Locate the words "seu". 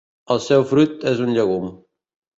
0.45-0.65